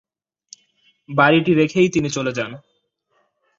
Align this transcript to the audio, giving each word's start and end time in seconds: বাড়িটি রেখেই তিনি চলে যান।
বাড়িটি 1.09 1.51
রেখেই 1.53 1.87
তিনি 1.89 2.09
চলে 2.09 2.31
যান। 2.31 2.51